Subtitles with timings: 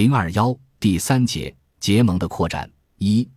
[0.00, 3.28] 零二幺第三节结盟的扩展一，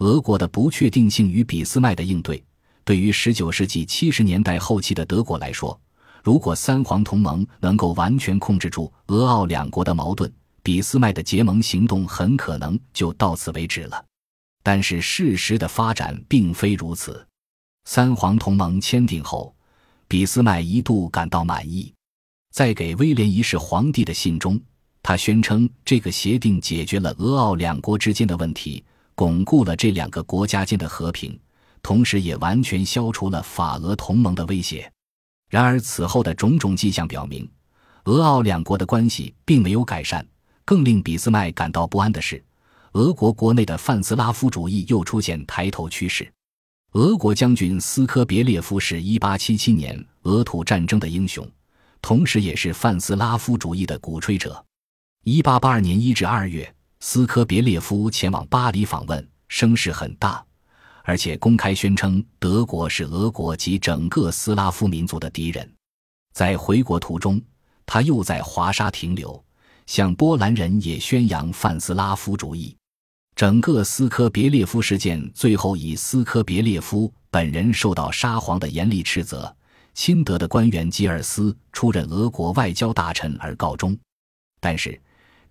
[0.00, 2.44] 俄国的不确定性与俾斯麦的应对。
[2.84, 5.80] 对于十九世纪七十年代后期的德国来说，
[6.22, 10.30] 如果三皇同盟能够完全控制住俄奥两国的矛盾，
[10.62, 14.04] 俾斯麦的结盟行动很可能就到此为止了。
[14.62, 17.26] 但是事实的发展并非如此。
[17.86, 19.56] 三皇同盟签订后，
[20.06, 21.94] 俾斯麦一度感到满意，
[22.52, 24.60] 在给威廉一世皇帝的信中。
[25.10, 28.84] 他宣称，这个协定解决了俄奥两国之间的问题，
[29.16, 31.36] 巩固了这两个国家间的和平，
[31.82, 34.88] 同时也完全消除了法俄同盟的威胁。
[35.48, 37.50] 然而，此后的种种迹象表明，
[38.04, 40.24] 俄奥两国的关系并没有改善。
[40.64, 42.40] 更令俾斯麦感到不安的是，
[42.92, 46.32] 俄国国内的泛斯拉夫主义又出现抬头趋势。
[46.92, 51.44] 俄国将军斯科别列夫是1877年俄土战争的英雄，
[52.00, 54.64] 同时也是泛斯拉夫主义的鼓吹者。
[55.24, 60.42] 一八八二年一至二月，斯科别列夫前往巴黎访问，声势很大，
[61.04, 65.70] 而且公开宣称德国是俄国及整个斯拉夫民族的敌人。
[66.32, 67.38] 在回国途中，
[67.84, 69.44] 他又在华沙停留，
[69.84, 72.74] 向波兰人也宣扬泛斯拉夫主义。
[73.36, 79.54] 整个斯科别列夫事件最后以斯科别列夫本人受到沙皇的严厉斥责，
[79.92, 83.94] 亲德的官员吉尔斯出任俄国外交大臣而告终。
[84.60, 84.98] 但是。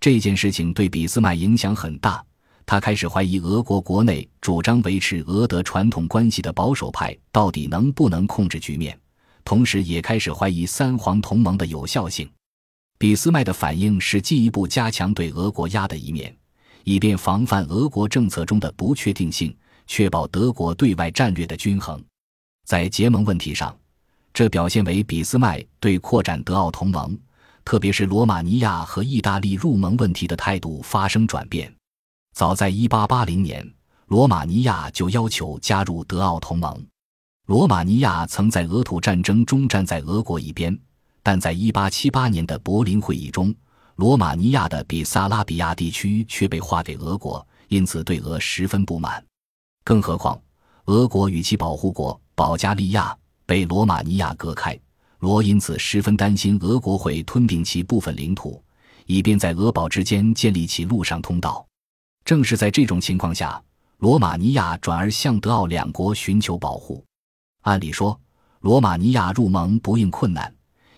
[0.00, 2.24] 这件事情对俾斯麦影响很大，
[2.64, 8.98] 他开始怀疑俄国国内主张维持俄德传统关系的保守派到底能不能控制局面，
[9.44, 12.26] 同时也开始怀疑三皇同盟的有效性。
[12.98, 16.34] 俾斯麦的反应是进一步加强对俄国压的一面，
[16.84, 19.54] 以便防范俄国政策中的不确定性，
[19.86, 22.02] 确保德国对外战略的均衡。
[22.66, 23.76] 在结盟问题上，
[24.32, 27.18] 这表现为俾斯麦对扩展德奥同盟。
[27.70, 31.72] 特别是罗马尼亚和意大利入盟问题的态度发生转变。
[32.34, 33.74] 早在1880年，
[34.08, 36.84] 罗马尼亚就要求加入德奥同盟。
[37.46, 40.76] 罗马尼亚曾在俄土战争中站在俄国一边，
[41.22, 43.54] 但在1878年的柏林会议中，
[43.94, 49.24] 罗马尼亚的比萨拉比亚地区却被划给俄国，因此对俄十分不满。
[49.84, 50.36] 更何况，
[50.86, 53.16] 俄国与其保护国保加利亚
[53.46, 54.76] 被罗马尼亚隔开。
[55.20, 58.62] 罗因此十分担心俄国会吞并其部分领土，
[59.04, 61.64] 以便在俄保之间建立起陆上通道。
[62.24, 63.62] 正是在这种情况下，
[63.98, 67.04] 罗马尼亚转而向德奥两国寻求保护。
[67.62, 68.18] 按理说，
[68.60, 70.50] 罗马尼亚入盟不应困难，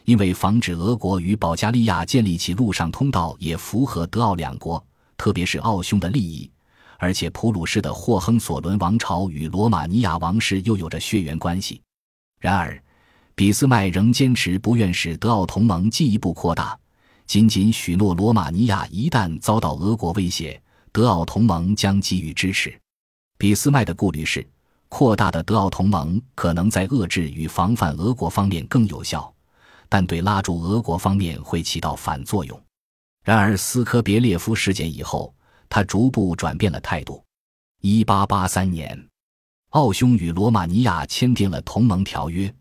[0.05, 4.85] 因为防止俄国与保加利亚建立起陆上通道也符合德奥两国，
[5.17, 6.49] 特别是奥匈的利益。
[6.97, 11.83] 而且，普鲁士的霍亨索伦王朝与罗马尼亚王室又有着血缘关系。
[12.39, 12.81] 然而，
[13.35, 16.79] 俾斯麦仍坚持不愿使德奥同盟进一步扩大，
[17.27, 20.61] 仅仅许诺罗马尼亚一旦遭到俄国威胁，
[20.93, 22.79] 德奥同盟将给予支持。
[23.39, 24.47] 俾斯麦的顾虑是，
[24.89, 29.33] 扩大的德奥同盟可能在遏制与防范俄国方面更有效，
[29.89, 32.63] 但对拉住俄国方面会起到反作用。
[33.25, 35.35] 然而，斯科别列夫事件以后，
[35.69, 37.25] 他逐步转变了态度。
[37.81, 39.09] 一八八三年，
[39.71, 42.53] 奥匈与罗马尼亚签订了同盟条约。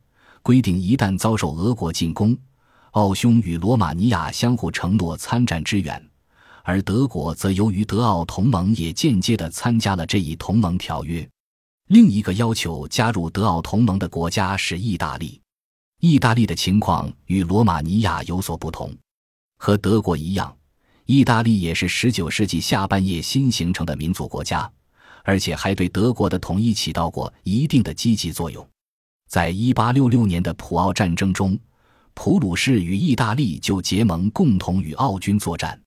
[0.43, 2.37] 规定一旦遭受俄国进攻，
[2.91, 6.03] 奥匈与罗马尼亚相互承诺参战支援，
[6.63, 11.27] 而德国则由于德奥同盟也间接地参加了这一同盟条约。
[11.87, 15.39] 另一个要求加入德奥同盟的国家是意大利。
[15.99, 18.91] 意大利的情况与罗马尼亚有所不同，
[19.57, 20.55] 和德国一样，
[21.05, 24.71] 意大利也是19世纪下半叶新形成的民族国家，
[25.23, 28.67] 而且还对德国的统一起到过一定的积极作用。
[29.31, 31.57] 在一八六六年的普奥战争中，
[32.13, 35.81] 普鲁士与意大利就结盟，共同与奥军作战。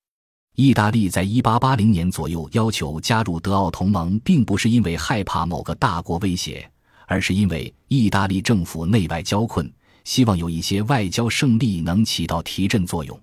[0.57, 6.67] 意大利在一八八零年左右要求加入德奥同盟，并不是因为害怕某个大国威胁，
[7.07, 9.71] 而是因为意大利政府内外交困，
[10.05, 13.21] 希望有一些外交胜利能起到提振作用。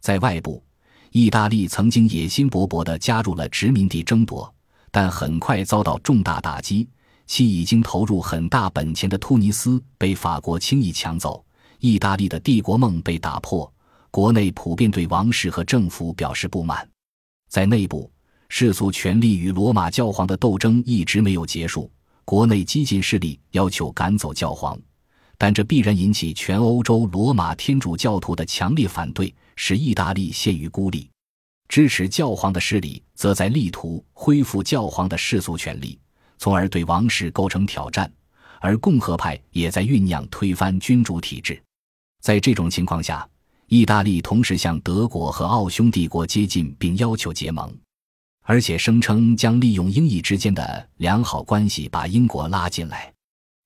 [0.00, 0.60] 在外部，
[1.12, 4.52] 意大利曾经野心勃勃地加入了殖民地争夺，
[4.90, 6.88] 但很快遭到重大打击。
[7.26, 11.44] 其已经投入很大本钱的突尼斯被法国轻易抢走，
[11.78, 13.72] 意大利的帝国梦被打破，
[14.10, 16.88] 国内普遍对王室和政府表示不满。
[17.48, 18.10] 在内部，
[18.48, 21.90] 世俗权力与罗马教皇的斗争一直没有结束，
[22.24, 24.78] 国内激进势力要求赶走教皇，
[25.38, 31.08] 但这必然引起全欧洲罗马天主教徒的强烈反对，使意大利陷于孤立。
[31.68, 35.98] 支持教皇的势力则在力图恢复教皇的世俗权力。
[36.42, 38.12] 从而对王室构成挑战，
[38.58, 41.62] 而共和派也在酝酿推翻君主体制。
[42.20, 43.24] 在这种情况下，
[43.68, 47.72] 意大利同时向德国和奥匈帝国接近，并要求结盟，
[48.42, 53.14] 而且声称将利用英意之间的良好关系把英国拉进来。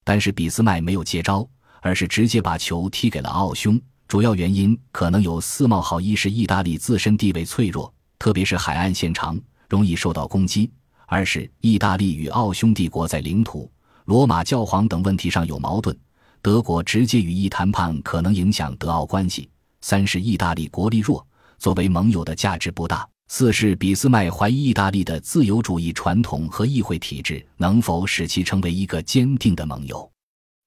[0.05, 1.49] 但是俾斯麦没有接招，
[1.81, 3.81] 而是直接把球踢给了奥匈。
[4.07, 10.71] 主要原因可能有四冒号：一是意大利自身地位脆弱，特别是海岸线长，容易受到攻击；
[11.07, 13.71] 二是意大利与奥匈帝国在领土、
[14.07, 15.97] 罗马教皇等问题上有矛盾，
[16.43, 19.49] 德国直接与意谈判可能影响德奥关系。
[19.81, 21.25] 三是意大利国力弱，
[21.59, 30.11] 作为盟友的价值不大；四是俾斯麦怀疑意大利的自由主义传统和议会体制能否使其成为一个坚定的盟友。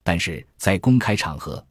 [0.03, 1.62] 但是在公开场合，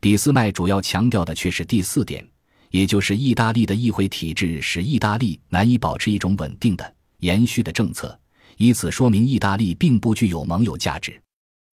[0.00, 2.26] 俾斯麦主要强调的却是第四点，
[2.70, 8.18] 也就是意大利的议会体制使意大利难以保持一种稳定的、延续的政策，
[8.56, 11.20] 以此说明意大利并不具有盟友价值。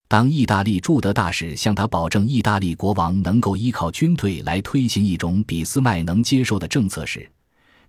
[0.08, 7.28] 当意大利驻德大使向他保证意大利国王能够依靠军队来推行一种俾斯麦能接受的政策时，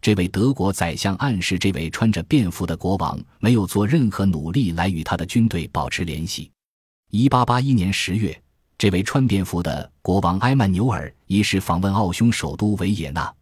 [0.01, 6.51] 这位德国宰相暗示这位穿着便服的国王没有做任何努力来与他的军队保持联系。
[7.11, 8.35] 一八八一年十月，
[8.79, 13.33] 这位穿便服的国王埃曼纽尔一世访问奥匈首都维也纳，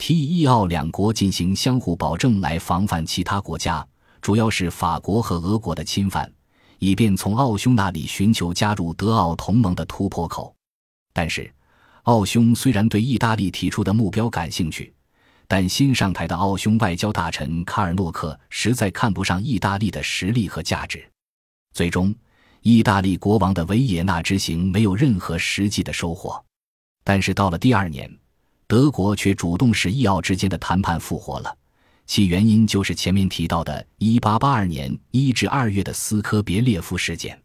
[0.00, 3.86] 提议意奥两国进行相互保证来防范其他国家，
[4.22, 6.32] 主要是法国和俄国的侵犯。
[6.78, 10.54] 以便从奥匈那里寻求加入德奥同盟的突破口，
[11.12, 11.52] 但是，
[12.04, 14.90] 奥匈虽然对意大利提出的目标感兴趣，
[15.46, 21.06] 但新上台的奥匈外交大臣卡尔诺克实在看不上意大利的实力和价值。
[21.74, 22.14] 最终，
[22.62, 26.42] 意大利国王的维也纳之行没有任何实际的收获。
[27.04, 28.10] 但是到了第二年，
[28.70, 31.52] 德国却主动使意奥之间的谈判复活了。
[32.06, 37.36] 其原因就是前面提到的1882年1至2月的斯科别列夫事件，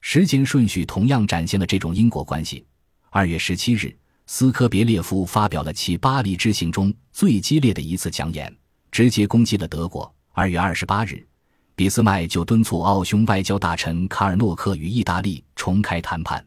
[0.00, 2.64] 时间顺序同样展现了这种因果关系。
[3.10, 3.94] 2月17日，
[4.26, 8.50] 斯科别列夫发表了其巴黎之行中最激烈的一次讲演，
[8.90, 10.10] 直接攻击了德国。
[10.36, 11.26] 2月28日，
[11.74, 16.42] 俾斯麦就敦促奥匈外交大臣卡尔诺克与意大利重开谈判。